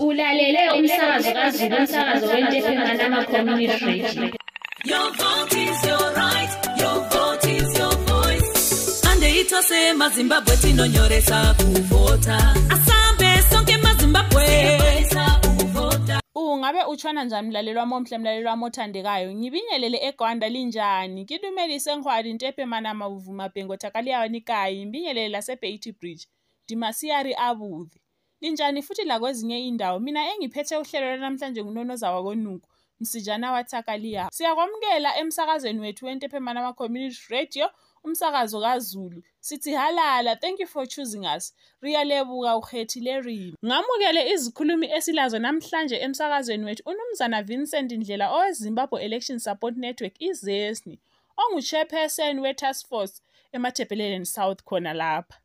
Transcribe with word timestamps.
Ulalele 0.00 0.70
umsakazo 0.70 1.32
kaZulu 1.32 1.76
umsakazo 1.76 2.26
wentefengana 2.26 3.24
community 3.24 3.84
radio. 3.84 4.30
Your 4.84 5.12
vote 5.12 5.54
is 5.56 5.84
your 5.86 6.12
right, 6.14 6.50
your 6.78 7.00
vote 7.10 7.44
is 7.50 7.78
your 7.78 7.96
voice. 7.96 9.02
Ande 9.10 9.40
itose 9.40 9.92
mazimbabwe 9.92 10.56
tinonyoresa 10.56 11.54
kuvota. 11.54 12.54
Asambe 12.70 13.42
sonke 13.50 13.76
mazimbabwe. 13.76 14.44
Ungabe 16.34 16.82
utshona 16.84 17.24
njani 17.24 17.48
mlaleli 17.48 17.78
wami 17.78 17.94
omhle 17.94 18.18
mlaleli 18.18 18.46
wami 18.46 18.64
othandekayo 18.64 19.34
ngibingelele 19.34 19.98
egwanda 20.02 20.48
linjani 20.48 21.24
kidumelise 21.24 21.96
nkhwadi 21.96 22.32
ntepe 22.32 22.64
manama 22.64 23.08
uvuma 23.08 23.48
bhengo 23.48 23.76
thakaliyawanikayi 23.76 24.86
mbingelele 24.86 25.28
lasebeit 25.28 26.00
bridge 26.00 26.26
dimasiyari 26.68 27.34
abuthi 27.34 28.00
linjani 28.40 28.82
futhi 28.82 29.04
lakwezinye 29.04 29.66
indawo? 29.68 30.00
Mina 30.00 30.32
engiphethe 30.34 30.76
uhlelo 30.76 31.06
lwanamhlanje 31.06 31.64
ngunonoza 31.64 32.12
wakonuku 32.12 32.68
msijana 33.00 33.52
wathakaliya. 33.52 34.28
Siyakwamukela 34.32 35.16
emsakazweni 35.16 35.80
wethu 35.80 36.06
wentepe 36.06 36.38
manama 36.40 36.72
community 36.72 37.20
radio 37.28 37.70
umsakazo 38.04 38.60
kazulu. 38.60 39.22
Sithi 39.40 39.72
halala 39.72 40.36
thank 40.36 40.60
you 40.60 40.66
for 40.66 40.86
choosing 40.88 41.26
us. 41.36 41.54
Riyalebuka 41.80 42.56
ukhethile 42.56 43.20
rima 43.20 43.56
ngamukele 43.64 44.30
izikhulumi 44.30 44.86
esilazo 44.92 45.38
namhlanje 45.38 45.96
emsakazweni 45.96 46.64
wethu 46.64 46.82
unumzana 46.86 47.42
vincent 47.42 47.92
ndlela 47.92 48.32
owezimbabwe 48.32 49.02
election 49.04 49.38
support 49.38 49.76
network 49.76 50.20
izesni 50.20 50.98
ongu-chairperson 51.36 52.38
we-task 52.40 52.88
force 52.88 53.22
emathebheleleni 53.52 54.26
south 54.26 54.62
khona 54.64 54.92
lapha 54.92 55.36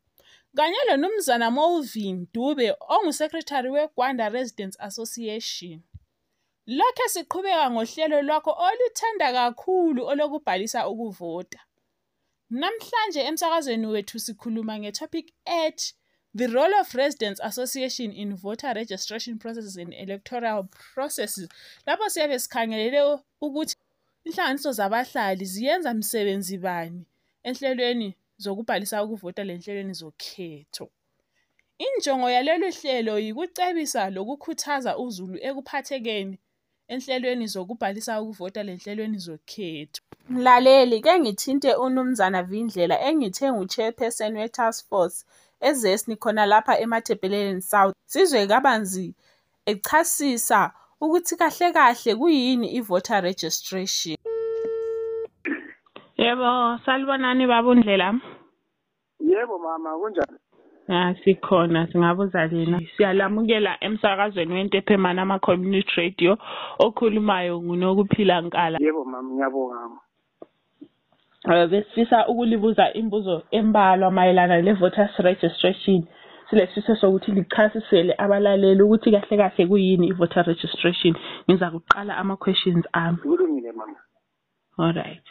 kanye 0.56 0.80
lonumzana 0.88 1.48
molvin 1.50 2.26
dube 2.34 2.66
ongusekretary 2.94 3.70
wegwanda 3.76 4.28
residents 4.28 4.76
association 4.88 5.78
lokhe 6.78 7.06
siqhubeka 7.14 7.66
ngohlelo 7.70 8.18
lwakho 8.28 8.52
oluthanda 8.66 9.28
kakhulu 9.36 10.00
olokubhalisa 10.10 10.80
ukuvota 10.92 11.60
Namhlanje 12.50 13.20
emsakazweni 13.28 13.86
wethu 13.94 14.18
sikhuluma 14.24 14.74
ngetopic 14.78 15.26
ethi 15.62 15.94
The 16.32 16.46
role 16.46 16.74
of 16.80 16.94
residents 16.94 17.40
association 17.42 18.12
in 18.12 18.36
voter 18.36 18.72
registration 18.74 19.36
processes 19.38 19.76
and 19.76 19.92
electoral 19.92 20.68
processes. 20.94 21.48
Lapho 21.86 22.08
siyabe 22.08 22.38
sikhangelele 22.38 23.20
ukuthi 23.42 23.76
inhlanganiso 24.24 24.72
zabahlali 24.72 25.44
ziyenza 25.44 25.94
msebenzi 25.94 26.58
bani 26.58 27.04
enhlelweni 27.42 28.16
zokubhalisa 28.42 29.04
ukuvota 29.04 29.44
lenhlelweni 29.44 29.94
zokhetho. 30.00 30.86
Injongo 31.86 32.28
yalolu 32.30 32.68
hlelo 32.76 33.14
yikucebisa 33.18 34.10
lokukhuthaza 34.16 34.92
uzulu 35.04 35.36
ekuphathekeni 35.48 36.36
enhlelweni 36.92 37.46
zokubhalisa 37.54 38.22
ukuvota 38.22 38.60
lenhlelweni 38.68 39.18
zokhetho. 39.26 40.00
Mlaleli 40.28 41.00
ke 41.04 41.12
ngithinte 41.20 41.70
unumzana 41.84 42.42
Vindlela 42.42 42.96
engithe 43.08 43.46
ngu-chairperson 43.52 44.32
we-task 44.40 44.88
force 44.88 45.18
ezesni 45.68 46.16
khona 46.16 46.44
lapha 46.52 46.74
emathebheleleni 46.84 47.62
south 47.62 47.94
sizwe 48.12 48.46
kabanzi 48.46 49.14
echasisa 49.70 50.60
ukuthi 51.00 51.34
kahle 51.40 51.72
kahle 51.76 52.12
kuyini 52.20 52.68
i-voter 52.78 53.20
registration 53.22 54.16
yebo 56.20 56.78
salibonani 56.84 57.46
babundlela 57.46 58.08
Yebo 59.20 59.58
mama 59.58 59.90
kunjani? 59.98 60.38
ya 60.88 61.14
sikhona 61.24 61.86
singabuza 61.86 62.46
lina. 62.46 62.80
Siyalamukela 62.96 63.76
emsakazweni 63.80 64.54
wentephe 64.54 64.94
ama 64.94 65.38
community 65.38 65.92
radio 65.96 66.36
okhulumayo 66.78 67.62
ngunokuphila 67.62 68.40
nkala. 68.40 68.78
Yebo 68.80 69.04
mama 69.04 69.30
ngiyabonga. 69.30 70.00
Eh, 71.48 71.68
besifisa 71.68 72.28
ukulibuza 72.28 72.92
imibuzo 72.92 73.42
embalwa 73.50 74.10
mayelana 74.10 74.60
ne-voters 74.62 75.16
registration. 75.18 76.04
Silesifiso 76.50 76.96
sokuthi 76.96 77.32
lichasisele 77.32 78.14
abalaleli 78.18 78.82
ukuthi 78.82 79.10
kahle 79.10 79.36
kahle 79.36 79.66
kuyini 79.66 80.08
i-voter 80.08 80.44
registration. 80.44 81.14
Ngiza 81.48 81.70
kuqala 81.70 82.16
ama-questions 82.16 82.84
ami. 82.92 83.16
Kulungile 83.18 83.72
mama. 83.72 83.96
alright 84.80 85.22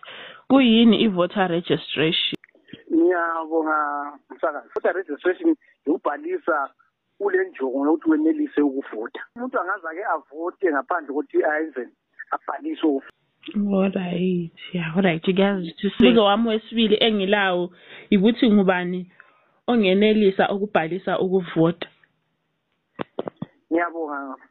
kuyini 0.49 1.01
i-voter 1.01 1.47
registration 1.47 2.39
Ngiyabonga 2.93 4.11
msakazi. 4.29 4.69
Voter 4.75 4.93
registration 4.93 5.55
ukubhalisa 5.87 6.69
kule 7.17 7.49
njongo 7.49 7.85
yokuthi 7.85 8.09
wenelise 8.09 8.61
ukuvota. 8.61 9.21
Umuntu 9.35 9.59
angaza 9.59 9.89
ke 9.93 10.05
avote 10.05 10.71
ngaphandle 10.71 11.13
kokuthi 11.13 11.43
ayenze 11.43 11.89
abhalise 12.31 13.01
alright 13.73 14.73
ya 14.73 14.93
alright 14.95 15.23
kuyazi 15.23 15.75
umbuzo 15.99 16.23
wami 16.25 16.49
wesibili 16.49 16.97
engilawo 16.99 17.69
ukuthi 18.11 18.51
ngubani 18.51 19.11
ongenelisa 19.67 20.49
ukubhalisa 20.49 21.19
ukuvota 21.19 21.87
Ngiyabonga. 23.71 24.48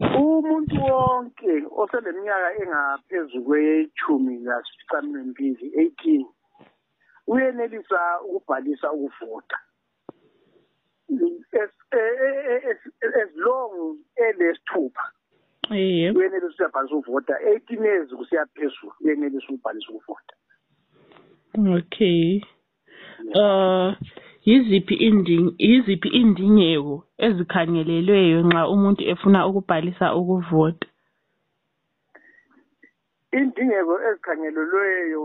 Umuntu 0.00 0.74
wonke 0.94 1.52
oseleminyaka 1.80 2.48
engaphezu 2.62 3.42
kwechumi 3.46 4.34
lasicamnembili 4.46 5.66
18 5.70 6.24
uyenelisa 7.26 8.20
ukubhalisa 8.22 8.92
ukuvota. 8.92 9.58
As, 11.62 11.70
as, 12.70 12.80
as 13.22 13.30
long 13.36 13.98
elesithupha 14.16 15.06
uyenelisa 15.70 16.66
ukubhalisa 16.66 16.96
ukuvota. 16.96 17.32
18 17.34 17.84
years 17.84 18.10
kusiya 18.10 18.46
phezulu 18.46 18.92
uyenelisa 19.00 19.46
ukubhalisa 19.48 19.88
ukuvota. 19.92 20.34
Okay. 21.76 22.40
Uh 23.34 23.94
yiziphi 24.48 26.08
indingeko 26.20 26.94
ezikhangelelweyo 27.26 28.38
nxa 28.46 28.62
umuntu 28.74 29.02
efuna 29.12 29.46
ukubhalisa 29.48 30.06
ukuvota? 30.20 30.86
Indingeko 33.38 33.94
ezikhangelelweyo 34.08 35.22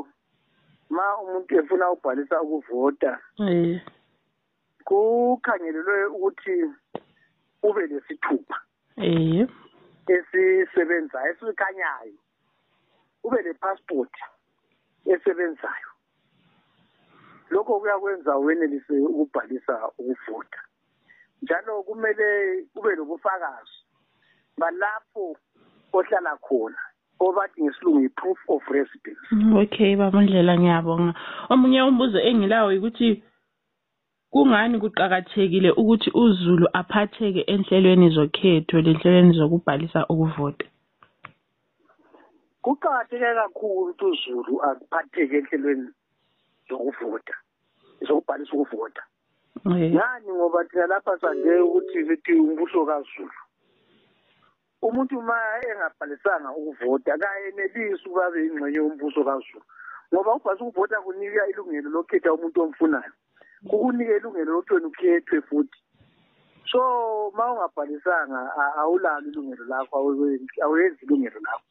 ma 0.95 1.05
umuntu 1.21 1.51
efuna 1.59 1.85
ukubhalisa 1.91 2.41
ukuvota 2.41 3.11
eh. 3.47 3.81
kukhangelelwe 4.87 6.05
ukuthi 6.05 6.55
ube 7.67 7.83
lesithupha 7.91 8.57
eh. 8.97 9.47
esisebenzayo 10.15 11.31
esikhanyayo. 11.31 12.19
Ube 13.23 13.41
lepassport 13.41 14.13
esebenzayo. 15.05 15.92
Lokho 17.53 17.79
kuyakwenza 17.79 18.35
wenelise 18.37 18.95
ukubhalisa 18.99 19.75
ukuvota. 19.97 20.59
Njalo 21.41 21.83
kumele 21.83 22.27
kube 22.73 22.95
lobufakazi 22.95 23.77
balapho 24.57 25.37
ohlala 25.93 26.37
khona 26.45 26.81
obathi 27.19 27.63
ngesilungu 27.63 27.99
yi-proof 28.01 28.39
of 28.47 28.63
residence. 28.67 29.25
Okay 29.61 29.95
babundlela 29.95 30.57
ngiyabonga. 30.57 31.13
Omunye 31.49 31.81
umbuzo 31.81 32.19
engilawo 32.19 32.69
ukuthi 32.77 33.23
kungani 34.31 34.79
kuqakathekile 34.79 35.69
ukuthi 35.71 36.09
uzulu 36.23 36.67
aphatheke 36.73 37.41
enhlelweni 37.53 38.09
zokhetho 38.15 38.81
lenhlelweni 38.81 39.37
zokubhalisa 39.37 40.07
ukuvota? 40.11 40.65
Kuqakatheke 42.63 43.29
kakhulu 43.39 43.91
ukuthi 43.91 44.05
uzulu 44.05 44.53
aphatheke 44.69 45.37
enhlelweni 45.37 45.87
zokuvota. 46.69 47.35
Zokubhalisa 48.07 48.53
ukuvota. 48.53 49.03
Ngani 49.65 50.31
ngoba 50.31 50.65
thina 50.65 50.87
lapha 50.87 51.19
sande 51.19 51.59
ukuthi 51.59 52.05
sithi 52.07 52.33
umbuso 52.33 52.85
kazulu? 52.85 53.31
Umuntu 54.81 55.21
ma 55.21 55.37
engabhalisanga 55.69 56.51
ukuvota 56.51 57.17
kayenelisi 57.17 58.05
ukuba 58.05 58.27
yingxenye 58.35 58.77
yombuso 58.77 59.23
kazulu 59.23 59.63
ngoba 60.13 60.35
ukubhalisa 60.35 60.65
ukuvota 60.65 61.01
kunika 61.01 61.47
ilungelo 61.47 61.89
lokhetha 61.89 62.33
umuntu 62.33 62.61
omfunayo 62.61 63.13
kukunika 63.69 64.15
ilungelo 64.15 64.51
lokuthi 64.51 64.73
wena 64.73 64.87
ukhethwe 64.87 65.41
futhi. 65.41 65.79
So 66.71 67.31
ma 67.35 67.51
ungabhalisanga 67.53 68.39
awulalo 68.77 69.27
ilungelo 69.27 69.65
lakho 69.65 69.97
awenzi 70.63 71.05
ilungelo 71.05 71.39
lakho. 71.39 71.65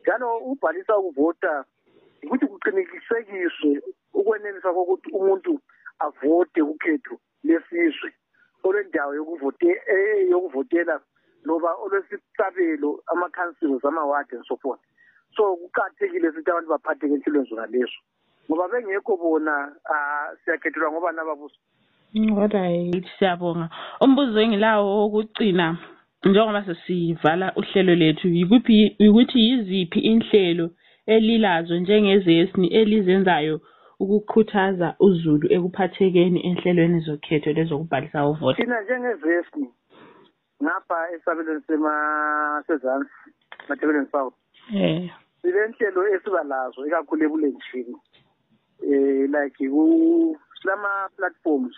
Njalo 0.00 0.38
ukubhalisa 0.38 0.98
ukuvota 0.98 1.64
ukuthi 2.24 2.46
kuqinikisekiswe 2.46 3.82
ukwenelisa 4.18 4.72
kokuthi 4.76 5.08
umuntu 5.18 5.52
avote 6.06 6.60
kukhetho 6.68 7.14
lesizwe 7.46 8.10
olwendawo 8.66 9.14
yokuvote 9.14 9.68
eh, 9.92 10.30
yokuvotela 10.30 11.00
loba 11.44 11.70
olwesicabelo 11.82 12.90
ama-councils 13.06 13.84
ama-ward 13.84 14.26
and 14.32 14.44
so 14.48 14.56
forth. 14.56 14.80
So 15.36 15.56
kuqakathekile 15.56 16.28
ukuthi 16.28 16.50
abantu 16.50 16.68
baphatheke 16.68 17.14
empilweni 17.14 17.48
zona 17.48 17.66
lezo 17.66 17.98
ngoba 18.50 18.68
bengekho 18.68 19.16
bona 19.16 19.54
ah, 19.92 20.28
siyakhethelwa 20.44 20.92
ngoba 20.92 21.12
nababuso 21.12 21.58
alright 22.14 23.06
siyabonga. 23.18 23.68
Umbuzo 24.00 24.40
engilawo 24.40 24.86
wokucina 24.98 25.78
njengoba 26.24 26.64
sesivala 26.64 27.52
uhlelo 27.56 27.94
lethu 27.94 28.28
yikuphi 28.28 28.96
ukuthi 29.08 29.38
yiziphi 29.48 30.00
inhlelo 30.00 30.70
elilazo 31.06 31.76
njengezesni 31.78 32.68
elizenzayo 32.68 33.60
ukukhuthaza 34.00 34.94
uzulu 35.00 35.46
ekuphathekeni 35.52 36.38
enhlelweni 36.48 37.00
zokhetho 37.00 37.52
lezokubhalisa 37.52 38.26
uvota 38.26 38.62
thina 38.62 38.80
njengezesni 38.82 39.68
ngapha 40.62 41.10
esabelweni 41.14 41.62
sezansi 42.66 43.10
mathebeleni 43.68 44.06
south 44.12 44.34
eh. 44.74 45.10
sile 45.42 45.68
nhlelo 45.68 46.08
esiba 46.14 46.42
lazo 46.42 46.86
ikakhulu 46.86 47.24
ebulenjini 47.24 47.96
um 48.86 49.32
like 49.34 49.68
ku- 49.68 50.36
silama-platforms 50.60 51.74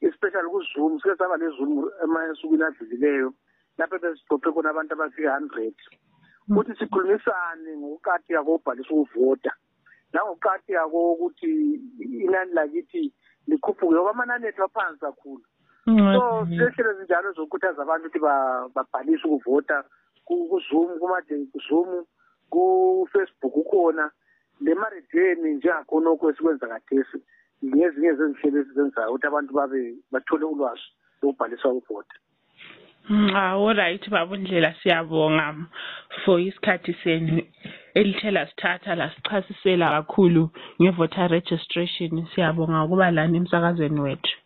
especially 0.00 0.48
kuzoom 0.50 1.00
sike 1.00 1.16
saba 1.16 1.36
nezoom 1.36 1.90
emasukwini 2.04 2.64
adlulileyo 2.64 3.34
lapho 3.78 3.98
besigcophe 3.98 4.52
khona 4.52 4.70
abantu 4.70 4.92
abafika 4.94 5.34
hundred. 5.38 5.74
Ukuthi 6.48 6.74
sikhulumisane 6.78 7.76
ngokukatika 7.76 8.44
kokubhalisa 8.44 8.94
ukuvota. 8.94 9.52
Nangokukatika 10.14 10.86
kokuthi 10.88 11.80
inani 12.24 12.52
lakithi 12.54 13.12
likhuphuke 13.50 13.94
ngoba 13.94 14.10
amanani 14.10 14.46
ethu 14.46 14.62
aphansi 14.64 15.00
kakhulu. 15.00 15.42
So 16.14 16.46
silehlelo 16.48 16.90
ezinjalo 16.94 17.32
zokukhuthaza 17.36 17.82
abantu 17.82 18.06
ukuthi 18.06 18.18
ba- 18.22 18.68
babhalise 18.74 19.26
ukuvota 19.28 19.84
ku- 20.24 20.48
kuzoom 20.48 20.98
kumade 20.98 21.34
kuzoom 21.52 22.04
kufacebook 22.50 23.56
ukhona 23.56 24.10
lemarediweni 24.60 25.54
njengakhonokho 25.54 26.30
esikwenza 26.30 26.66
kathesi 26.68 27.18
ngezinye 27.64 28.14
zezinhlelo 28.14 28.60
esizenzayo 28.60 29.10
ukuthi 29.10 29.26
abantu 29.26 29.52
babe 29.52 29.82
bathole 30.12 30.44
ulwazi 30.44 30.88
lokubhalisa 31.22 31.68
ukuvota. 31.68 32.14
Hawu 33.08 33.72
right 33.72 34.10
babundlela 34.10 34.74
siyabonga. 34.82 35.54
For 36.24 36.40
isikhathi 36.40 36.94
senu 37.04 37.42
elithe 37.94 38.30
lasithatha 38.30 38.94
lasichasisela 38.94 39.90
kakhulu 39.90 40.50
nge-voter 40.82 41.28
registration 41.30 42.26
siyabonga 42.34 42.84
ukuba 42.84 43.10
lani 43.10 43.36
emsakazweni 43.36 44.00
wethu. 44.00 44.36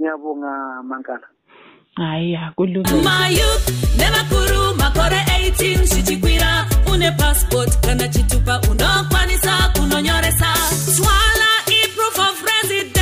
Ngiyabonga 0.00 0.82
mankala. 0.82 1.26
Hayi 1.96 2.38
kulungile 2.56 3.02
My 3.02 3.28
youth, 3.30 3.66
nevakuru 3.98 4.74
makore 4.78 5.16
18 5.16 5.84
zvichikwira 5.84 6.66
une 6.92 7.10
passport 7.18 7.80
kana 7.86 8.08
chitupa 8.08 8.60
unokwanisa 8.70 9.52
kunonyoresa. 9.74 10.50
Swala 10.96 11.50
iproof 11.66 12.18
of 12.18 12.42
residence. 12.42 12.93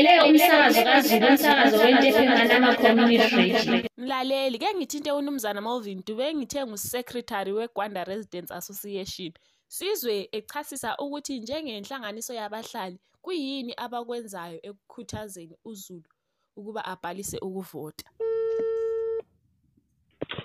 Ulalele 0.00 0.30
umsakazo 0.30 0.84
kazulu 0.84 1.26
umsakazo 1.26 1.76
wentephengana 1.84 2.74
community 2.76 3.36
radio 3.36 3.88
mlaleli 3.96 4.58
ke 4.58 4.74
ngithinte 4.76 5.12
unumzana 5.12 5.60
Melvin 5.60 6.02
Dube 6.06 6.34
ngithe 6.34 6.66
ngusecretary 6.66 7.52
weGwanda 7.52 8.04
Residents 8.04 8.50
Association. 8.52 9.32
Sizwe 9.68 10.28
echasisa 10.32 10.96
ukuthi 10.96 11.40
njengenhlanganiso 11.40 12.34
yabahlali 12.34 12.98
kuyini 13.22 13.74
abakwenzayo 13.76 14.58
ekukhuthazeni 14.62 15.56
uzulu 15.64 16.08
ukuba 16.56 16.84
abhalise 16.84 17.38
ukuvota? 17.38 18.04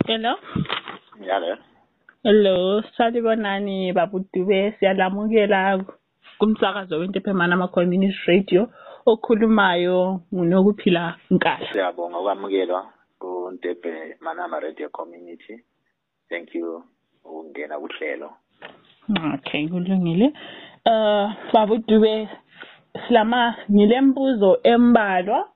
Hello? 0.08 0.36
Yale. 1.28 1.58
Hello 2.24 2.84
salibonani 2.98 3.94
babudube 3.94 4.76
siyalamukela 4.80 5.86
kumsakazo 6.40 7.00
wentephemana 7.00 7.54
ama 7.54 7.68
community 7.68 8.18
radio. 8.26 8.70
Okhulumayo 9.12 10.22
ngunokuphila 10.34 11.04
nkala 11.32 11.68
Siyabonga 11.72 12.20
ukwamukelwa 12.20 12.82
kuNtebe 13.20 14.18
Manama 14.22 14.60
Radio 14.60 14.90
Community. 14.90 15.56
Thank 16.30 16.56
you 16.56 16.84
ukungena 17.26 17.80
kuhlelo. 17.80 18.30
Okay, 19.34 19.68
kulungile. 19.68 20.34
Uh, 20.86 21.32
babudube 21.54 22.30
silama 23.08 23.56
ngilembuzo 23.72 24.60
embalwa 24.64 25.50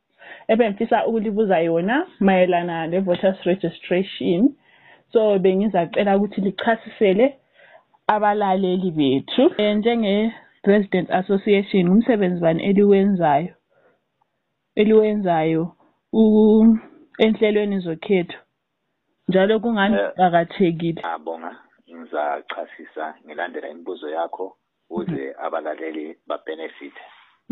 ebengifisa 0.47 1.05
ukulibuza 1.07 1.59
yona 1.59 2.07
mayelana 2.19 2.87
le 2.87 2.99
voters 2.99 3.43
registration. 3.43 4.55
So 5.13 5.39
bengizacela 5.39 6.17
ukuthi 6.17 6.41
lichasisele 6.41 7.35
abalaleli 8.07 8.91
bethu 8.91 9.51
Eh, 9.57 9.77
njenge 9.77 10.33
Resident 10.63 11.09
Association 11.11 11.89
umsebenzi 11.89 12.41
bani 12.41 12.63
eliwenzayo 12.63 13.53
eliwenzayo 14.75 15.75
enhlelweni 17.19 17.79
zokhetho 17.79 18.37
njalo 19.27 19.59
kungani 19.59 19.95
Eh. 19.95 20.09
kuqakathekile 20.09 21.01
Ngiyabonga. 21.01 21.55
Ngizachasisa 21.91 23.15
ngilandela 23.25 23.69
imibuzo 23.69 24.09
yakho 24.09 24.57
ukuze 24.89 25.35
abalaleli 25.39 26.17
babenefit. 26.27 26.93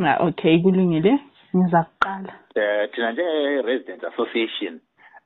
Ah, 0.05 0.17
okay 0.27 0.61
kulungile 0.61 1.19
ngiza 1.55 1.83
kuqala 1.83 2.33
Eh 2.55 2.89
thina 2.91 3.11
nje 3.11 3.61
Residents 3.61 4.03
Association 4.03 4.79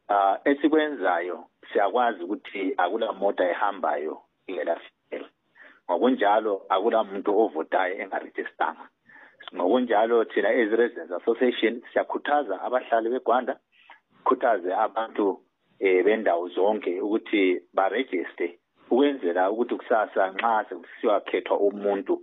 uh 0.09 0.35
esikwenzayo 0.47 1.45
siyakwazi 1.73 2.23
ukuthi 2.23 2.73
akula 2.77 3.13
mota 3.13 3.49
ehambayo 3.49 4.21
ingelafikela. 4.47 4.91
Ngokunjalo 5.87 6.53
akula 6.69 7.03
muntu 7.03 7.31
ovotayo 7.41 7.93
engarejistanga. 8.01 8.85
Ngokunjalo 9.55 10.25
thina 10.31 10.49
as 10.49 10.71
Residents 10.71 11.11
Association 11.19 11.81
siyakhuthaza 11.91 12.55
abahlali 12.65 13.09
beGwanda 13.09 13.53
khuthaze 14.25 14.71
abantu 14.85 15.25
eh 15.79 16.03
bendawo 16.05 16.47
zonke 16.55 17.01
ukuthi 17.01 17.59
barejiste 17.73 18.59
ukwenzela 18.91 19.51
ukuthi 19.51 19.75
kusasa 19.75 20.31
nxa 20.33 20.65
sekusiyakhethwa 20.69 21.55
umuntu 21.59 22.13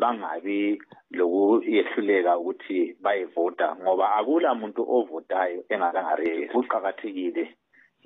bangabi 0.00 0.82
lokuyehluleka 1.18 2.32
ukuthi 2.38 2.96
bayevota 3.04 3.76
ngoba 3.82 4.06
akula 4.18 4.54
muntu 4.60 4.82
ovotayo 4.96 5.60
engakangarejista 5.72 6.54
kuqakathekile 6.54 7.44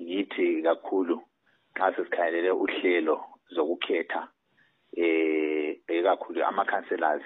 yithi 0.09 0.47
kakhulu 0.65 1.15
nxa 1.75 1.87
sesikhangelele 1.95 2.51
uhlelo 2.63 3.15
zokukhetha 3.53 4.21
eh 4.97 5.77
ekakhulu 5.87 6.43
ama-councillors 6.43 7.23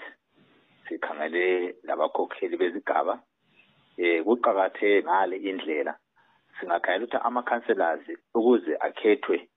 sikhangele 0.88 1.76
labakhokheli 1.84 2.58
bezigaba 2.58 3.20
eh 3.98 4.24
kuqakatheke 4.24 5.04
ngale 5.04 5.38
indlela. 5.38 5.96
Singakhangela 6.60 7.06
ukuthi 7.06 7.18
ama-councillors 7.28 8.04
ukuze 8.36 8.74
akhethwe 8.80 9.48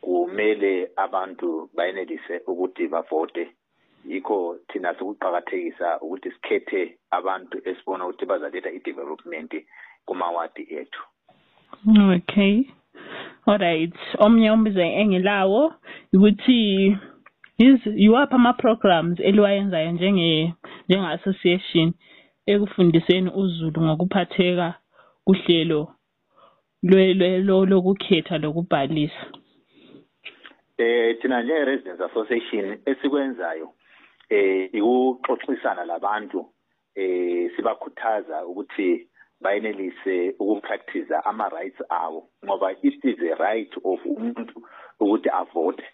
kumele 0.00 0.90
abantu 0.96 1.70
bayenelise 1.74 2.42
ukuthi 2.46 2.88
bavote. 2.88 3.48
Yikho 4.04 4.58
thina 4.68 4.94
sikuqakathekisa 4.94 6.00
ukuthi 6.00 6.30
sikhethe 6.30 6.98
abantu 7.10 7.58
esibona 7.68 8.06
ukuthi 8.06 8.26
bazaletha 8.26 8.70
i-development 8.70 9.52
kumawadi 10.06 10.62
ethu. 10.70 11.02
Okay. 12.14 12.64
Alright 13.46 13.94
omnye 14.18 14.50
umbuzo 14.50 14.80
engilawo 14.80 15.74
ukuthi 16.14 16.96
yiwaphi 17.58 18.34
ama-programs 18.34 19.20
eliwayenzayo 19.20 19.90
njenge 19.92 20.54
njenge-association 20.88 21.92
ekufundiseni 22.46 23.30
uzulu 23.30 23.80
ngokuphatheka 23.82 24.74
kuhlelo 25.24 25.80
lokukhetha 27.70 28.38
lokubhalisa 28.38 29.26
eh 30.78 31.18
thina 31.20 31.42
nje 31.42 31.64
residents 31.64 32.00
association 32.00 32.78
esikwenzayo 32.86 33.68
eh 34.28 34.74
ikuxoxisana 34.74 35.84
labantu 35.84 36.46
eh 36.94 37.50
sibakhuthaza 37.56 38.46
ukuthi 38.46 39.08
bayenelise 39.40 40.34
ukupractice 40.38 41.14
ama 41.24 41.48
rights 41.48 41.82
abo 41.88 42.28
ngoba 42.44 42.72
it 42.82 43.04
is 43.04 43.18
a 43.32 43.34
right 43.34 43.72
of 43.84 44.06
umuntu 44.06 44.62
ukuthi 45.00 45.28
avote 45.28 45.84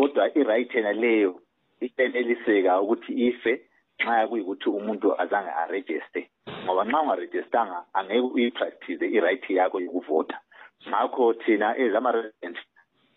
kodwa 0.00 0.30
i 0.34 0.42
right 0.44 0.74
yena 0.74 0.92
leyo 0.92 1.40
iyeneliseka 1.80 2.80
ukuthi 2.80 3.12
ife 3.28 3.60
nxa 4.00 4.26
kuyikuthi 4.28 4.68
umuntu 4.68 5.20
azange 5.20 5.50
aregister. 5.50 6.24
Ngoba 6.64 6.84
nxa 6.84 7.00
ungarejistanga 7.02 7.84
angeke 7.92 8.20
uyipractice 8.20 9.04
i 9.06 9.20
right 9.20 9.50
yakho 9.50 9.80
yokuvota. 9.80 10.40
Ngakho 10.88 11.34
thina 11.34 11.76
as 11.76 11.94
ama 11.94 12.12
residents 12.12 12.60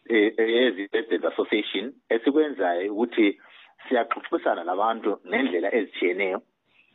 ezi-resident 0.09 1.25
association 1.25 1.93
esikwenzayo 2.09 2.93
ukuthi 2.93 3.39
siyaxoxisana 3.87 4.63
labantu 4.63 5.17
ngendlela 5.27 5.75
ezitshiyeneyo. 5.75 6.41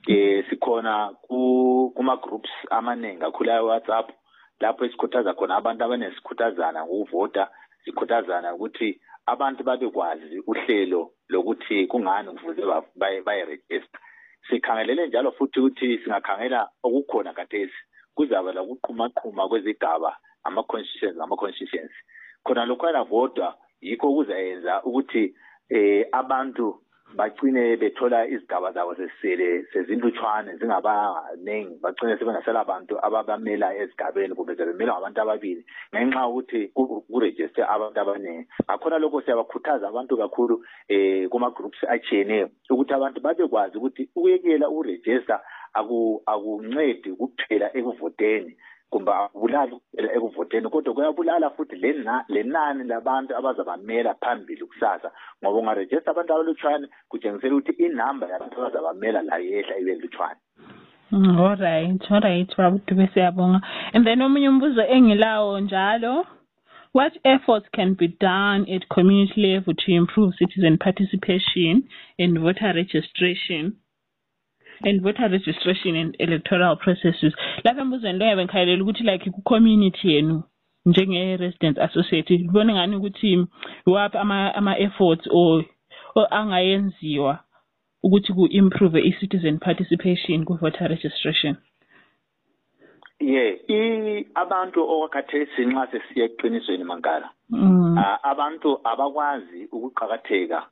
Eh 0.09 0.45
sikhona 0.51 1.11
ku- 1.23 1.93
kuma-groups 1.97 2.51
amaningi 2.71 3.21
kakhulu 3.21 3.51
awe-whatsapp 3.53 4.11
lapho 4.61 4.85
esikhuthaza 4.85 5.35
khona 5.35 5.57
abantu 5.57 5.85
abaningi 5.85 6.15
sikhuthazana 6.17 6.85
ngokuvota 6.85 7.49
sikhuthazana 7.85 8.55
ukuthi 8.55 9.01
abantu 9.33 9.65
babekwazi 9.65 10.41
uhlelo 10.47 11.11
lokuthi 11.29 11.87
kungani 11.87 12.29
kufuze 12.33 12.63
ba- 12.67 12.85
baye- 12.97 13.23
bayerejista 13.23 13.99
sikhangelele 14.49 15.07
njalo 15.07 15.33
futhi 15.33 15.61
ukuthi 15.61 15.99
singakhangela 15.99 16.69
okukhona 16.83 17.33
kathesi. 17.33 17.79
Kuzaba 18.15 18.53
lokuqhumaqhuma 18.53 19.49
kwezigaba 19.49 20.17
ama-constitutions 20.45 21.21
ama-constitutions 21.21 21.93
khona 22.45 22.65
lokhwana 22.67 23.05
vodwa 23.05 23.55
yikho 23.81 24.15
kuzayenza 24.15 24.83
ukuthi 24.83 25.35
eh 25.71 26.07
abantu 26.13 26.81
bagcine 27.15 27.77
bethola 27.77 28.27
izigaba 28.27 28.73
zabo 28.73 28.95
sesele 28.95 29.65
sezinlutshwane 29.73 30.57
zingabaningi. 30.57 31.79
Bagcine 31.83 32.17
sebengasela 32.19 32.61
abantu 32.61 32.99
ababamela 33.03 33.75
ezigabeni 33.77 34.35
kumbe 34.35 34.57
sebemela 34.57 34.93
ngabantu 34.93 35.21
ababili 35.21 35.65
ngenxa 35.95 36.21
yokuthi 36.21 36.61
kurejiste 37.11 37.63
abantu 37.65 38.01
abaningi. 38.01 38.47
Ngakhona 38.65 38.99
lokho 38.99 39.21
siyabakhuthaza 39.23 39.89
abantu 39.89 40.17
kakhulu 40.17 40.55
um 40.91 41.29
kuma-groups 41.31 41.81
atshiyeneyo 41.89 42.51
ukuthi 42.71 42.93
abantu 42.95 43.21
babekwazi 43.21 43.77
ukuthi 43.79 44.09
ukuyekela 44.17 44.69
ukurejista 44.69 45.41
akuncedi 45.75 47.11
kuphela 47.17 47.77
ekuvoteni. 47.77 48.57
Kumbe 48.91 49.13
akubulali 49.13 49.77
ekuvoteni 50.17 50.69
kodwa 50.71 50.95
kuyabulala 50.95 51.51
futhi 51.51 51.77
lenani 52.29 52.85
labantu 52.85 53.37
abazabamela 53.37 54.15
phambili 54.15 54.65
kusasa 54.67 55.11
ngoba 55.43 55.59
ungarejista 55.59 56.11
abantu 56.11 56.33
abalutshwane 56.33 56.87
kutshengisela 57.09 57.55
ukuthi 57.55 57.73
inamba 57.87 58.29
yabantu 58.33 58.61
abazabamela 58.61 59.23
layo 59.23 59.45
yehla 59.45 59.79
ibe 59.79 59.95
lutshwane. 59.95 60.41
Mm, 61.11 61.99
siyabonga. 63.15 63.61
And 63.95 64.05
then 64.05 64.23
omunye 64.23 64.49
umbuzo 64.49 64.83
engilawo 64.83 65.61
njalo 65.61 66.27
what 66.93 67.13
efforts 67.25 67.69
can 67.73 67.95
be 67.95 68.09
done 68.09 68.67
at 68.75 68.89
community 68.89 69.41
level 69.41 69.75
to 69.75 69.93
improve 69.93 70.35
citizen 70.39 70.79
participation 70.79 71.85
and 72.19 72.39
voter 72.39 72.73
registration 72.75 73.73
and 74.83 75.03
voter 75.03 75.29
registration 75.29 75.97
and 75.97 76.17
electoral 76.19 76.77
processes? 76.77 77.33
Lapha 77.65 77.81
embuzweni 77.81 78.19
loyabe 78.19 78.45
ngikhayelela 78.45 78.83
ukuthi 78.83 79.05
like 79.05 79.31
ku-community 79.31 80.09
yenu 80.15 80.43
njenge-residents 80.87 81.81
associate 81.81 82.37
libona 82.37 82.73
ngani 82.75 82.97
ukuthi 82.97 83.47
iwaphi 83.87 84.19
ama-efforts 84.59 85.29
or 85.31 85.65
angayenziwa 86.31 87.39
ukuthi 88.03 88.33
ku-improve 88.33 89.01
i-citizen 89.01 89.59
participation 89.59 90.45
ku-voter 90.45 90.89
registration? 90.89 91.57
Ye 93.21 94.27
abantu 94.35 94.81
okwakhathesi 94.83 95.67
nxa 95.67 95.87
sesiya 95.91 96.25
eqinisweni 96.25 96.85
mangala 96.85 97.31
mm. 97.51 97.99
abantu 98.23 98.81
abakwazi 98.85 99.69
ukuqakatheka 99.73 100.63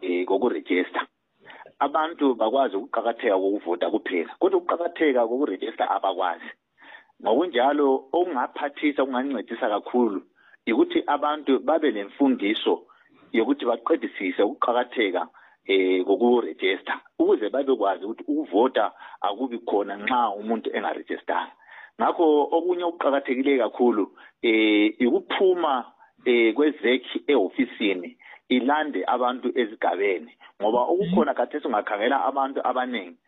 eh 0.00 0.26
kokurejista 0.26 1.00
abantu 1.78 2.34
bakwazi 2.34 2.76
ukuqakatheka 2.76 3.36
kokuvota 3.36 3.90
kuphela 3.90 4.32
kodwa 4.40 4.58
ukuqakatheka 4.58 5.26
kokurejista 5.28 5.84
abakwazi. 5.90 6.50
Ngokunjalo 7.22 7.88
okungaphathisa 8.12 9.02
okungancedisa 9.02 9.68
kakhulu 9.68 10.22
ukuthi 10.70 10.98
abantu 11.06 11.58
babe 11.58 11.90
lemfundiso 11.90 12.74
yokuthi 13.32 13.64
baqedisise 13.70 14.42
ukuqakatheka 14.42 15.22
eh 15.66 16.04
kokurejista 16.04 16.94
ukuze 17.18 17.48
babekwazi 17.48 18.04
ukuthi 18.04 18.24
ukuvota 18.28 18.92
akubi 19.20 19.58
khona 19.58 19.96
nxa 19.96 20.20
umuntu 20.40 20.68
engarejistanga. 20.76 21.52
Ngakho 22.00 22.24
okunye 22.56 22.84
okuqakathekile 22.84 23.58
kakhulu 23.58 24.04
eh 24.42 24.94
ukuphuma 25.08 25.84
eh 26.24 26.54
kwezekhi 26.54 27.24
ehofisini 27.26 28.16
ilande 28.48 29.04
abantu 29.06 29.48
ezigabeni 29.60 30.32
ngoba 30.60 30.80
okukhona 30.92 31.34
khathesi 31.34 31.66
ungakhangela 31.66 32.24
abantu 32.28 32.58
abaningi 32.68 33.18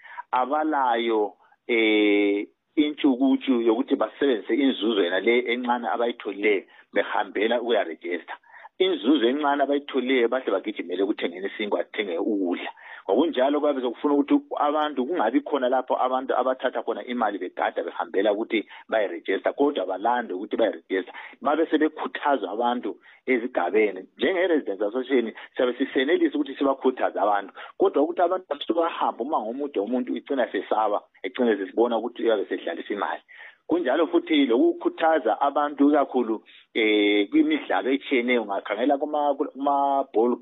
abalayo 0.40 1.22
eh 1.68 2.46
intshukutshu 2.76 3.60
yokuthi 3.68 3.94
basebenzise 3.96 4.54
inzuzo 4.54 5.02
yena 5.02 5.20
le 5.20 5.34
encane 5.52 5.86
abayitholileyo 5.88 6.62
behambela 6.94 7.60
ukuyarejista 7.60 8.34
inzuzo 8.78 9.28
encane 9.28 9.62
abayitholileyo 9.62 10.28
bahle 10.28 10.50
bagijimele 10.54 11.02
ekuthengeni 11.02 11.46
isinkwa 11.46 11.80
athenge 11.80 12.18
ukudla. 12.18 12.70
Ngokunjalo 13.04 13.60
kuyabe 13.60 13.80
sokufuna 13.80 14.14
ukuthi 14.14 14.34
abantu 14.56 15.06
kungabi 15.06 15.40
khona 15.40 15.68
lapho 15.68 15.94
abantu 15.96 16.32
abathatha 16.36 16.82
khona 16.82 17.04
imali 17.04 17.38
begada 17.38 17.82
behambela 17.82 18.32
ukuthi 18.32 18.68
bayirejista 18.88 19.52
kodwa 19.52 19.86
balande 19.86 20.32
ukuthi 20.34 20.56
bayirejista 20.56 21.12
babe 21.40 21.66
sebekhuthazwa 21.66 22.50
abantu 22.52 22.96
ezigabeni. 23.26 24.00
Njenge-residence 24.18 24.84
association 24.84 25.32
siyabe 25.56 25.72
sisenelisa 25.78 26.36
ukuthi 26.36 26.54
sibakhuthaze 26.54 27.18
abantu. 27.20 27.52
Kodwa 27.78 28.02
ukuthi 28.02 28.22
abantu 28.22 28.74
bahambe 28.74 29.22
uma 29.22 29.40
ngomude 29.40 29.80
umuntu 29.80 30.16
icina 30.16 30.48
sesaba 30.52 31.02
ecine 31.22 31.56
sesibona 31.56 31.98
ukuthi 31.98 32.22
uyabe 32.22 32.44
sedlalisa 32.48 32.94
imali 32.94 33.22
kunjalo 33.70 34.06
futhi 34.06 34.46
lokukhuthaza 34.50 35.40
abantu 35.40 35.92
kakhulu 35.94 36.42
eh 36.74 37.28
kwimidlalo 37.30 37.90
etshiyeneyo 37.90 38.42
ungakhangela 38.42 38.98
kuma-ball 38.98 40.32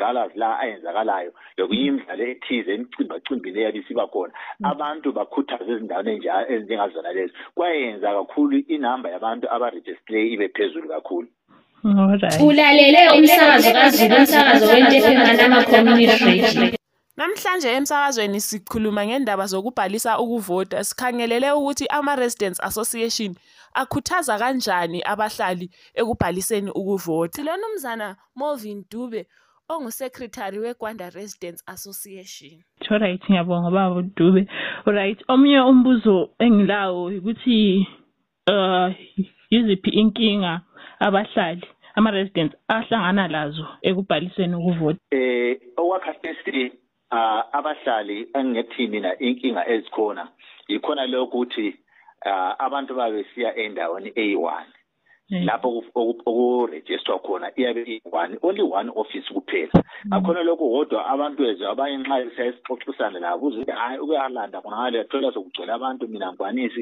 galas 0.00 0.32
la 0.34 0.58
ayenzakalayo 0.62 1.32
lokunye 1.56 1.86
imidlalo 1.86 2.24
ethize 2.32 2.70
emicimbacimbini 2.74 3.58
eyabe 3.60 3.78
isiba 3.78 4.06
khona. 4.12 4.32
Abantu 4.72 5.12
bakhuthaze 5.12 5.72
ezindaweni 5.72 6.24
ezinjengazona 6.52 7.12
lezo 7.12 7.34
kwayenza 7.54 8.08
kakhulu 8.16 8.56
inamba 8.74 9.10
yabantu 9.14 9.46
abarejistileyo 9.54 10.26
ibe 10.34 10.48
phezulu 10.48 10.88
kakhulu. 10.88 11.28
Ulalele 12.48 13.00
umsakazo 13.16 13.70
kazulu 13.72 14.14
umsakazo 14.16 14.66
wentefengana 14.72 15.44
ama-community 15.44 16.24
radio 16.24 16.81
Namhlanje 17.16 17.68
emsakazweni 17.76 18.40
sikhuluma 18.40 19.06
ngendaba 19.06 19.46
zokubhalisa 19.46 20.18
ukuvota 20.18 20.84
sikhangelele 20.84 21.52
ukuthi 21.52 21.86
ama-Residents 21.86 22.60
Association 22.68 23.34
akhuthaza 23.74 24.38
kanjani 24.38 25.02
abahlali 25.12 25.66
ekubhaliseni 26.00 26.70
ukuvota. 26.70 27.36
Silona 27.36 27.66
umzana 27.68 28.16
Movin 28.34 28.84
Dube 28.90 29.26
ongusekretary 29.68 30.58
weGwanda 30.58 31.10
Residents 31.10 31.62
Association. 31.66 32.64
Alright 32.90 33.22
ngiyabonga 33.28 33.70
baba 33.70 34.02
Dube. 34.16 34.48
Alright 34.86 35.20
omunye 35.28 35.60
umbuzo 35.60 36.30
engilawo 36.38 37.06
ukuthi 37.06 37.86
uh 38.48 38.88
yiziphi 39.50 39.90
inkinga 39.90 40.60
abahlali 40.98 41.66
ama-residents 41.94 42.56
ahlangana 42.68 43.28
lazo 43.28 43.66
ekubhaliseni 43.82 44.54
ukuvota. 44.56 44.98
Eh 45.10 45.60
okwakhathesi 45.76 46.72
uh 47.12 47.42
abahlali 47.58 48.28
engithi 48.34 48.86
mina 48.86 49.10
inkinga 49.18 49.62
ezikhona 49.74 50.24
yikhona 50.68 51.06
lokho 51.06 51.24
ukuthi 51.24 51.68
uh 52.26 52.52
abantu 52.66 52.94
babesiya 52.94 53.50
endaweni 53.56 54.10
eyi1 54.22 54.81
Mm. 55.30 55.46
lapho 55.46 55.84
okurejistwa 55.94 57.18
khona 57.18 57.52
iyabe 57.56 57.82
iyi1 57.84 58.38
only 58.42 58.62
one 58.62 58.90
office 58.94 59.28
kuphela. 59.32 59.70
Mm. 59.74 60.08
Ngakhona 60.08 60.42
lokho 60.42 60.68
kodwa 60.70 61.06
abantu 61.06 61.46
ezwe 61.46 61.66
abanye 61.68 61.96
nxa 61.96 62.30
siyasixoxisana 62.36 63.18
labo 63.20 63.50
hayi 63.72 63.98
ukuyalanda 63.98 64.60
khonangale 64.60 65.04
sokugcwele 65.32 65.72
abantu 65.72 66.08
mina 66.08 66.32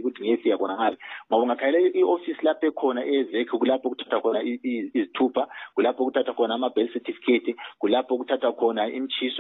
ukuthi 0.00 0.22
ngiyefika 0.22 0.58
khonangale. 0.58 0.96
Ngoba 1.28 1.42
ungakhangela 1.42 1.78
i-office 1.94 2.42
lapho 2.42 2.66
ekhona 2.66 3.04
ezekhi 3.04 3.58
kulapho 3.58 3.94
khona 4.20 4.42
izithupha 4.42 5.46
kulapho 5.74 6.10
khona 6.10 6.54
ama-birth 6.54 6.92
certificate 6.92 7.54
kulapho 7.78 8.18
khona 8.58 8.88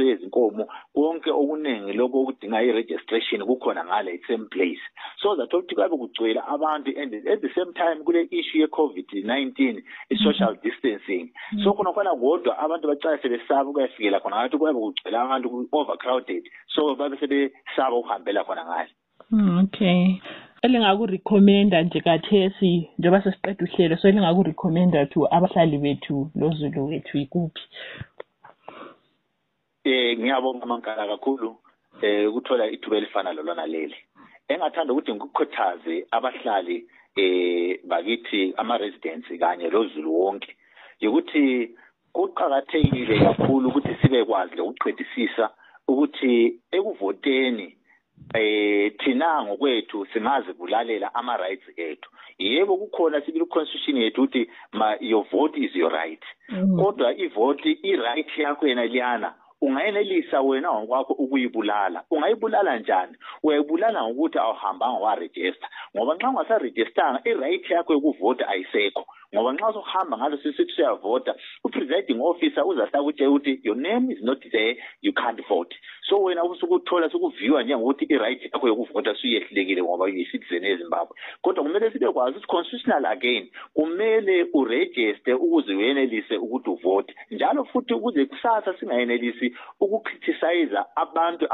yezinkomo. 0.04 0.68
Konke 0.94 1.30
okuningi 1.30 1.96
okudinga 2.20 2.62
i-registration 2.62 3.42
kukhona 3.42 3.84
ngale 3.84 4.20
same 4.28 4.46
place. 4.50 4.84
So 5.22 5.34
zathola 5.36 5.62
ukuthi 5.62 5.74
kuyabe 5.74 5.96
kugcwele 5.96 6.40
abantu 6.46 6.90
and 6.96 7.14
at 7.14 7.40
the 7.40 7.48
same 7.56 7.72
time 7.72 8.04
kule 8.04 8.28
issue 8.30 8.60
ye-covid-19 8.96 9.82
i-social 10.10 10.56
distancing. 10.62 11.30
So 11.64 11.72
khona 11.72 11.92
khona 11.92 12.14
kodwa 12.14 12.58
abantu 12.58 12.88
bacala 12.88 13.18
sebesaba 13.18 13.70
ukuyafikela 13.70 14.20
khona 14.20 14.36
ngathi 14.36 14.58
kuyabe 14.58 14.80
kugcwele 14.80 15.16
abantu 15.18 15.68
overcrowded. 15.72 16.44
So 16.74 16.94
babe 16.94 17.16
sebesaba 17.20 17.96
ukuhambela 17.96 18.44
khona 18.44 18.64
ngale. 18.64 18.90
Okay. 19.64 20.20
Elingakurecommenda 20.62 21.82
nje 21.82 22.00
kathesi 22.00 22.90
njengoba 22.98 23.22
sesiqeda 23.22 23.64
uhlelo 23.64 23.96
so 23.96 24.08
elingakurecommenda 24.08 25.06
to 25.06 25.26
abahlali 25.30 25.78
bethu 25.78 26.30
lozulu 26.34 26.86
wethu 26.88 27.18
yikuphi? 27.18 27.62
Eh 29.84 30.18
ngiyabonga 30.18 30.66
mankala 30.66 31.06
kakhulu 31.06 31.56
eh 32.02 32.28
ukuthola 32.28 32.70
ithuba 32.70 32.96
elifana 32.96 33.32
lolona 33.32 33.66
leli. 33.66 33.96
Engathanda 34.48 34.92
ukuthi 34.92 35.12
ngikukhuthaze 35.14 36.06
abahlali 36.10 36.86
eh 37.16 37.78
bakithi 37.84 38.54
ama 38.56 38.78
residents 38.78 39.28
kanye 39.40 39.70
lozulu 39.70 40.20
wonke 40.20 40.56
ukuthi 41.08 41.70
kuqhakathekile 42.12 43.18
kakhulu 43.18 43.68
ukuthi 43.68 43.94
sibekwazi 44.02 44.56
lokuqedisisa 44.56 45.50
ukuthi 45.88 46.60
ekuvoteni 46.72 47.76
eh 48.34 48.92
thina 48.98 49.42
ngokwethu 49.44 50.06
singazibulalela 50.12 51.14
ama 51.14 51.36
rights 51.36 51.68
ethu. 51.76 52.10
Yebo 52.38 52.76
kukhona 52.76 53.20
sibili 53.20 53.46
constitution 53.46 53.96
yethu 53.96 54.22
ukuthi 54.22 54.48
your 55.00 55.24
vote 55.30 55.56
is 55.56 55.74
your 55.74 55.92
right. 55.92 56.22
Kodwa 56.78 57.14
ivote 57.18 57.78
i 57.82 57.96
right 57.96 58.38
yakho 58.38 58.66
yena 58.66 58.86
liyana. 58.86 59.34
Ungayenelisa 59.62 60.40
wena 60.40 60.72
ngokwakho 60.72 61.12
ukuyibulala. 61.12 62.02
Ungayibulala 62.10 62.78
njani? 62.78 63.16
Uyayibulala 63.42 64.04
ngokuthi 64.04 64.38
awuhambanga 64.38 64.98
warejista 64.98 65.68
ngoba 65.96 66.14
nxa 66.14 66.28
ungasarejistanga 66.28 67.20
i-right 67.24 67.70
yakho 67.70 67.92
yokuvota 67.92 68.48
ayisekho. 68.48 69.04
Ngoba 69.34 69.52
nxa 69.52 69.72
sokuhamba 69.72 70.16
ngalo 70.18 70.36
sisithi 70.36 70.72
siyavota 70.72 71.34
u-presiding 71.64 72.20
officer 72.20 72.66
uzasakutshela 72.66 73.30
ukuthi 73.30 73.60
your 73.62 73.76
name 73.76 74.10
is 74.10 74.22
not 74.22 74.40
there 74.52 74.76
you 75.02 75.12
can't 75.12 75.40
vote. 75.48 75.74
So 76.08 76.22
wena 76.22 76.44
usukuthola 76.44 77.10
sukuviwa 77.10 77.62
njengokuthi 77.62 78.04
i-right 78.04 78.42
yakho 78.42 78.68
yokuvota 78.68 79.14
suyehlulekile 79.14 79.82
ngoba 79.82 80.04
uyi-citizen 80.04 80.64
ezimbabwe 80.64 81.16
kodwa 81.42 81.64
kumele 81.64 81.90
sibe 81.90 82.06
ukuthi 82.06 82.46
constitutional 82.46 83.06
again 83.06 83.50
kumele 83.74 84.46
urejiste 84.54 85.34
ukuze 85.34 85.74
uyenelise 85.74 86.36
ukuthi 86.36 86.70
uvote 86.70 87.14
njalo 87.30 87.64
futhi 87.64 87.94
ukuze 87.94 88.24
kusasa 88.24 88.74
singayenelisi 88.78 89.56
ukukriticiza 89.80 90.96
abantu 90.96 91.46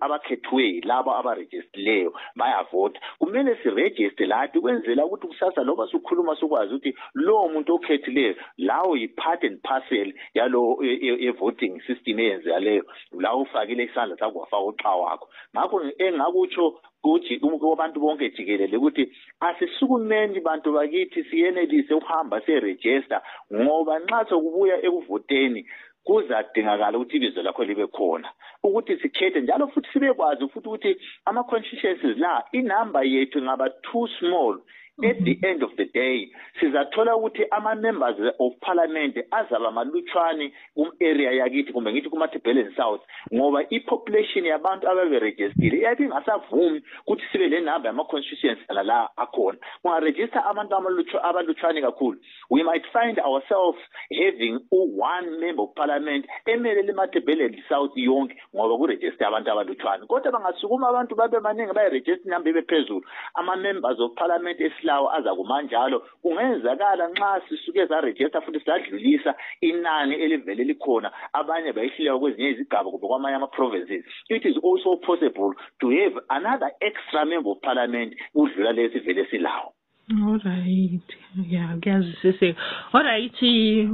abakhethiweyo 0.00 0.80
labo 0.84 1.16
abarejistileyo 1.16 2.12
bayavota. 2.36 3.00
Kumele 3.18 3.56
sirejiste 3.62 4.26
lathi 4.26 4.58
ukwenzela 4.58 5.06
ukuthi 5.06 5.26
kusasa 5.26 5.62
loba 5.62 5.86
sukhuluma 5.86 6.36
sukwazi 6.36 6.74
ukuthi 6.74 6.94
lowo 7.26 7.48
muntu 7.48 7.74
okhethileyo 7.74 8.34
lawo 8.58 8.96
yi-part 8.96 9.44
and 9.44 9.58
parcel 9.62 10.08
yalo 10.34 10.78
ye-voting 11.24 11.80
system 11.86 12.18
eyenzekaleyo 12.18 12.84
la 13.20 13.34
ufakile 13.34 13.84
isandla 13.84 14.16
sakho 14.16 14.38
wafaka 14.38 14.64
uxa 14.70 14.90
wakho. 15.02 15.28
Ngakho 15.54 15.76
engakutsho 15.98 16.64
kubantu 17.02 18.00
bonke 18.00 18.30
jikelele 18.30 18.76
ukuthi 18.76 19.12
asisukumeni 19.40 20.40
bantu 20.40 20.72
bakithi 20.72 21.24
siyenelise 21.24 21.94
ukuhamba 21.94 22.40
siyerejista 22.40 23.22
ngoba 23.52 23.98
nxa 23.98 24.26
sokubuya 24.28 24.76
ekuvoteni 24.86 25.64
kuzadingakala 26.04 26.98
ukuthi 26.98 27.16
ibizo 27.16 27.42
lakho 27.42 27.64
libe 27.64 27.86
khona. 27.86 28.28
Ukuthi 28.62 28.96
sikhethe 28.98 29.40
njalo 29.40 29.68
futhi 29.68 29.88
sibekwazi 29.92 30.48
futhi 30.48 30.68
ukuthi 30.68 30.96
ama-constituencies 31.24 32.18
la 32.18 32.44
inamba 32.52 33.02
yethu 33.02 33.38
ingaba 33.38 33.70
too 33.70 34.08
small. 34.18 34.60
At 35.04 35.24
the 35.24 35.38
end 35.42 35.62
of 35.62 35.70
the 35.76 35.84
day 35.84 36.30
sizathola 36.60 37.16
ukuthi 37.16 37.46
ama-members 37.50 38.34
of 38.38 38.52
parliament 38.60 39.16
azaba 39.30 39.70
malutshwane 39.70 40.52
kum-area 40.74 41.32
yakithi 41.32 41.72
kumbe 41.72 41.92
ngithi 41.92 42.08
kumathibhelen 42.08 42.74
south 42.76 43.00
ngoba 43.34 43.62
i-population 43.70 44.44
yabantu 44.46 44.88
ababerejistile 44.88 45.78
iyabe 45.78 46.04
ingasavumi 46.04 46.82
ukuthi 47.02 47.24
sibe 47.32 47.48
le 47.48 47.60
namba 47.60 47.88
yama-constituency 47.88 48.62
la 48.84 49.08
akhona. 49.16 49.58
Kungarejista 49.82 50.44
abantu 50.44 50.74
abalutshwane 51.22 51.80
kakhulu. 51.80 52.18
We 52.50 52.62
might 52.62 52.84
find 52.92 53.18
ourselves 53.18 53.78
having 54.10 54.60
u-one 54.72 55.40
member 55.40 55.62
of 55.62 55.74
parliament 55.74 56.26
emelele 56.46 56.92
imathibhelen 56.92 57.62
south 57.68 57.96
yonke 57.96 58.36
ngoba 58.54 58.76
kurejiste 58.76 59.24
abantu 59.24 59.50
abalutshwane. 59.50 60.06
Kodwa 60.06 60.32
bangasukuma 60.32 60.88
abantu 60.88 61.14
babe 61.16 61.40
maningi 61.40 61.72
bayerejista 61.72 62.24
inamba 62.26 62.50
ibe 62.50 62.62
phezulu. 62.62 63.04
Ama-members 63.34 64.00
of 64.00 64.14
parliament 64.14 64.60
esila 64.60 64.89
lawo 64.90 65.06
aza 65.16 65.34
kumanjalo 65.34 65.98
kungenzakala 66.22 67.08
nxa 67.08 67.40
sisuke 67.48 67.86
sarejista 67.88 68.40
futhi 68.40 68.60
sadlulisa 68.60 69.34
inani 69.60 70.14
elivele 70.14 70.64
likhona 70.64 71.08
abanye 71.32 71.72
bayihluleka 71.72 72.18
kwezinye 72.18 72.48
izigaba 72.50 72.90
kumbe 72.90 73.06
kwamanye 73.06 73.36
ama-provinces 73.36 74.04
it 74.28 74.44
is 74.44 74.56
also 74.68 74.96
possible 74.96 75.52
to 75.80 75.86
have 75.90 76.14
another 76.28 76.70
extra 76.80 77.24
member 77.24 77.52
of 77.52 77.60
parliament 77.60 78.10
udlula 78.34 78.72
lesi 78.72 78.98
vele 78.98 79.24
silawo 79.30 79.72
Alright. 80.10 81.02
Ya, 81.48 81.76
kuyazwisiseka. 81.82 82.60
Alright, 82.92 83.40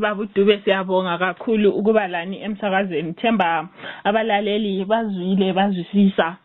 babudube 0.01 0.59
siyabonga 0.65 1.19
kakhulu 1.19 1.71
ukuba 1.71 2.09
lani 2.09 2.43
emsakazweni. 2.43 3.13
Themba 3.13 3.69
abalaleli 4.05 4.85
bazwile 4.85 5.53
bazwisisa 5.53 6.37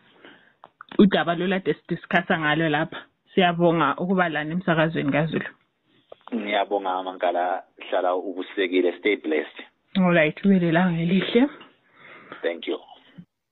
udaba 0.98 1.34
lolade 1.34 1.74
sidiscussa 1.74 2.40
ngalo 2.40 2.68
lapha. 2.68 3.11
Siyabonga 3.34 3.96
ukuba 3.98 4.28
lana 4.28 4.52
emsakazweni 4.52 5.12
kaZulu. 5.12 5.48
Ngiyabonga 6.34 6.90
amankala 6.90 7.62
hlala 7.88 8.14
ubusekile. 8.14 8.98
Stay 8.98 9.16
blessed. 9.16 9.58
Alright 9.96 10.44
ube 10.44 10.72
langa 10.72 11.02
elihle. 11.02 11.48
Thank 12.42 12.68
you. 12.68 12.78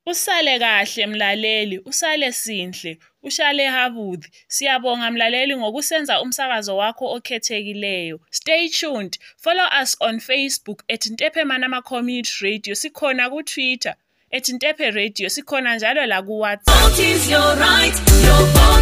Usale 0.07 0.59
kahle 0.59 1.07
mlaleli. 1.07 1.78
Usale 1.78 2.33
sinhle. 2.33 2.98
Ushale 3.22 3.66
habuthi 3.66 4.31
siyabonga 4.48 5.11
mlaleli 5.11 5.57
ngokusenza 5.57 6.22
umsakazo 6.22 6.76
wakho 6.76 7.05
okhethekileyo. 7.12 8.20
Stay 8.31 8.68
tuned. 8.68 9.18
Follow 9.37 9.66
us 9.83 9.96
on 10.00 10.20
facebook 10.20 10.83
at 10.88 11.07
ntephe 11.07 11.44
manama 11.44 11.83
community 11.83 12.33
radio. 12.44 12.74
Sikhona 12.74 13.31
ku-twitter 13.31 13.94
ethi 14.31 14.52
ntephe 14.52 14.90
radio. 14.90 15.28
Sikhona 15.28 15.76
njalo 15.76 16.07
la 16.07 16.20
right, 16.20 16.61
your 16.66 16.90
vote 16.90 16.98
is 16.98 17.31
your 17.31 17.57
right, 17.57 17.94
your 18.24 18.46
voice. 18.55 18.80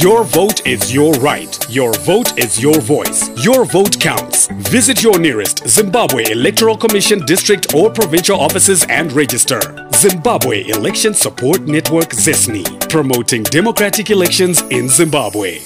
Your 0.00 0.24
vote 0.24 0.66
is 0.66 0.94
your 0.94 1.12
right. 1.14 1.58
Your 1.68 1.92
vote 1.92 2.38
is 2.38 2.60
your 2.60 2.80
voice. 2.80 3.28
Your 3.44 3.66
vote 3.66 4.00
counts. 4.00 4.48
Visit 4.70 5.02
your 5.02 5.18
nearest 5.18 5.68
Zimbabwe 5.68 6.24
Electoral 6.30 6.76
Commission 6.76 7.24
district 7.26 7.74
or 7.74 7.90
provincial 7.90 8.40
offices 8.40 8.84
and 8.88 9.12
register. 9.12 9.60
Zimbabwe 9.94 10.68
Election 10.68 11.12
Support 11.12 11.62
Network 11.62 12.10
ZESNI, 12.14 12.88
promoting 12.88 13.42
democratic 13.44 14.10
elections 14.10 14.62
in 14.70 14.88
Zimbabwe. 14.88 15.60